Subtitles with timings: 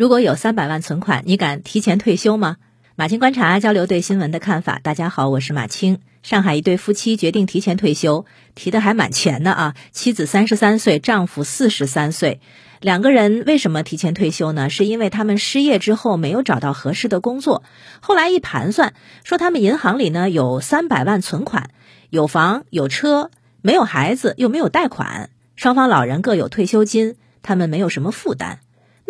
[0.00, 2.56] 如果有三百万存款，你敢提前退休吗？
[2.96, 4.80] 马青观察交流对新闻的看法。
[4.82, 5.98] 大家好，我是马青。
[6.22, 8.24] 上海一对夫妻决定提前退休，
[8.54, 9.74] 提的还蛮前的啊。
[9.92, 12.40] 妻子三十三岁，丈夫四十三岁。
[12.80, 14.70] 两个人为什么提前退休呢？
[14.70, 17.62] 是因为他们失业之后没有找到合适的工作。
[18.00, 21.68] 后来一盘算，说他们银行里呢有三百万存款，
[22.08, 23.30] 有房有车，
[23.60, 28.60] 没有孩子又没有贷款，双方老人各有退休金，他们没有什么负担。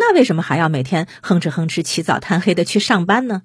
[0.03, 3.43] 那为什么还要每天哼哧哼哧起早贪黑的去上班呢？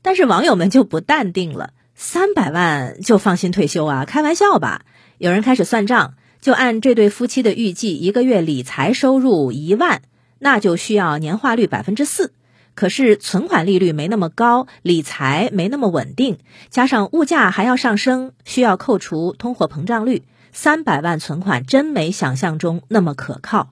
[0.00, 4.06] 但是网友们就不淡定了，三百万就放心退休啊？
[4.06, 4.86] 开玩笑吧！
[5.18, 10.00] 有人开始算账，就按这对夫妻的预计，一个月理财收入一万，
[10.38, 12.32] 那就需要年化率百分之四。
[12.74, 16.38] 可是存款利率没那么高，理财没那么稳定，
[16.70, 23.68] 加上物价还要上升，需要扣除通货膨胀率，三百万存款真没想象中那么可靠。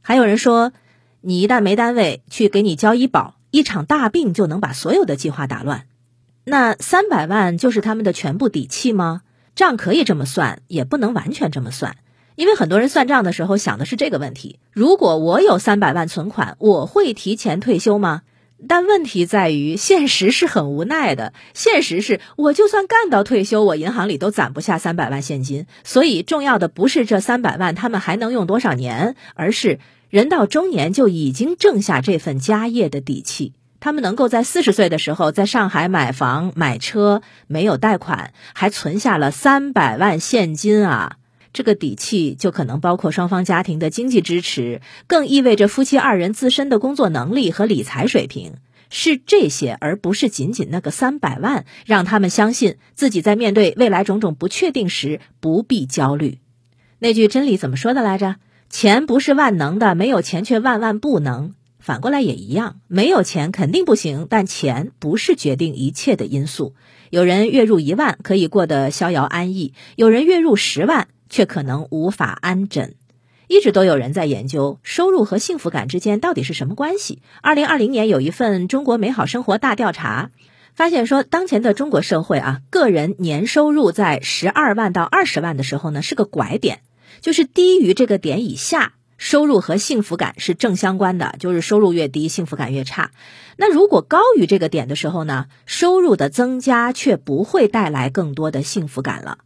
[0.00, 0.72] 还有人说。
[1.22, 5.86] 你一旦没单位去给你交医保，一场大病就能把所有的计划打乱。
[6.44, 9.22] 那三百万就是他们的全部底气吗？
[9.54, 11.96] 账可以这么算，也不能完全这么算，
[12.34, 18.22] 因为很多人算账的时候想的是这个问题：如果我有三百万存款，我会提前退休吗？
[18.68, 21.32] 但问题在于，现实是很无奈的。
[21.54, 25.66] 现实是我就算干到退休，我银行里都攒不下三百万现金。
[25.84, 29.78] 所以，重要的不是这三百万他们还能用多少年，而是。
[30.12, 41.16] 人到中年就已经挣下这份家业的底气，他们能够在四十岁的时候在上海买房买车，没有贷款，还存下了三百万现金啊！
[41.54, 48.56] 这个底气就可能包括双方家庭的经济支持，更意味着夫妻二人自身的工作能力和理财水平。
[48.90, 56.40] 是这些，而不是仅仅那个三百万，让他们相信自己在面对未来种种不确定时不必焦虑。
[56.98, 58.36] 那句真理怎么说的来着？
[58.72, 61.52] 钱不是万能的，没有钱却万万不能。
[61.78, 66.74] 反过来也一样，没有钱肯定不行，但钱不是决定一切的因素。
[67.10, 72.94] 有人月入一万可以过得逍遥安逸，有人月入十万却可能无法安枕。
[73.46, 77.20] 一直都有人在研究收入和幸福感之间到底是什么关系。
[77.42, 80.30] 二零二零年有一份中国美好生活大调查，
[80.74, 86.80] 发现说，当前的中国社会啊，个人年收入在十二万到二十万的时候呢，是个拐点。
[87.20, 93.10] 就是低于这个点以下，收入和幸福感是正相关的，就是收入越低，幸福感越差。
[93.56, 99.38] 那如果高于这个点的时候呢，收入的增加却不会带来更多的幸福感了。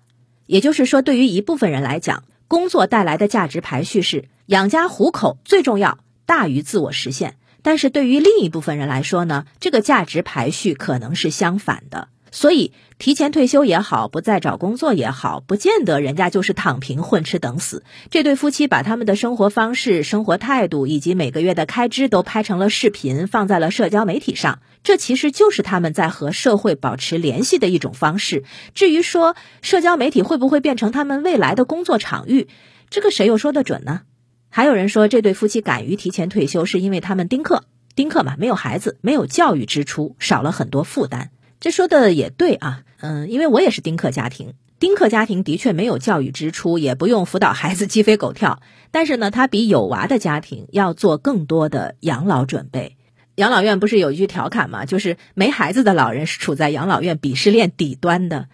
[0.47, 7.37] 也就是说，对于一部分人来讲，工作带来的价值排序是养家糊口最重要，大于自我实现。
[7.63, 12.09] 但是对于另一部分人来说呢，这个价值排序可能是相反的。
[12.37, 17.83] 所以，提前退休也好，不再找工作也好，不见得人家就是躺平、混吃等死。
[18.11, 24.59] 这对夫妻把他们的生活方式、生活态度以及每个月的开支都拍成了视频，放在了社交媒体上。
[24.85, 28.45] 这其实就是他们在和社会保持联系的一种方式。
[28.75, 32.49] 至于说社交媒体会不会变成他们未来的工作场域，
[32.91, 34.03] 这个谁又说得准呢？
[34.51, 37.65] 还有人说，这对夫妻敢于提前退休，是因为他们丁克，
[37.95, 41.31] 丁克嘛，没有孩子，没有教育支出，少了很多负担。
[41.61, 52.97] 这说的也对啊，嗯，因为我也是丁克家庭，丁克家庭的确没有教育支出，也不用辅导孩子鸡飞狗跳，但是呢，他比有娃的家庭要做更多的养老准备。
[53.37, 54.85] 养老院不是有一句调侃吗？
[54.85, 58.49] 就是没孩子的老人是处在养老院鄙视链底端的。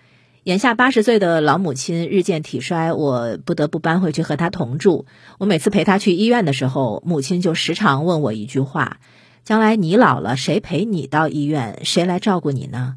[0.45, 5.07] 眼下八十岁的老母亲日渐体衰，我不得不搬回去和她同住。
[5.39, 8.99] 我每次陪她去医院的时候，母亲就时常问我一句话。
[9.45, 11.81] 将来你老了，谁陪你到医院？
[11.85, 12.97] 谁来照顾你呢？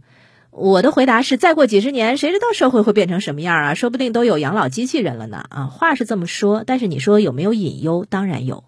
[0.52, 3.74] 我的回答是：再过几十年，谁知道社会会变成什么样啊？
[3.74, 5.44] 说不定都有养老机器人了呢。
[5.50, 8.06] 啊，话是这么说，但是你说有没有隐忧？
[8.08, 8.64] 当然有。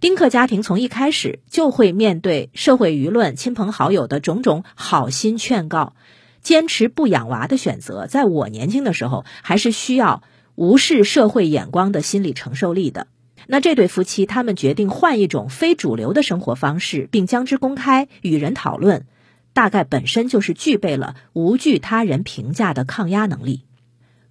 [0.00, 5.92] 丁克家庭从一开始就会面对社会舆论、亲朋好友的种种好心劝告，
[6.40, 10.22] 坚持不养娃的选择，在我年轻的时候，还是需要
[10.54, 13.06] 无视社会眼光的心理承受力的。
[13.46, 19.06] 那这对夫妻，他们决定换一种非主流的生活方式，并将之公开与人讨论，
[19.52, 23.64] 大概本身就是具备了无惧他人评价的抗压能力。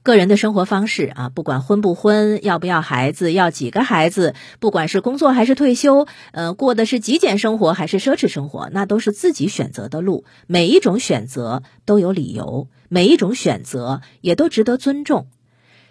[0.01, 10.23] 个人的生活方式啊，不管婚不婚，要不要孩子，要几个孩子，不管是工作还是退休，呃，过的是极简生活还是奢侈生活，那都是自己选择的路。
[10.47, 15.27] 每一种选择都有理由，每一种选择也都值得尊重。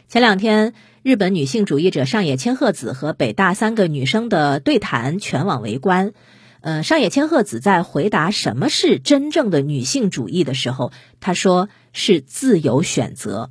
[0.08, 0.72] 前两天。
[1.02, 6.12] 日本女性主义者上野千鹤子和北大三个女生的对谈全网围观。
[6.60, 13.50] 呃，上野千鹤子在回答什么是真正的女性主义的时候，她说是自由选择。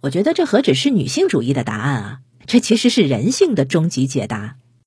[0.00, 4.56] 我觉得这何止是女性主义的答案啊，这其实是人性的终极解答。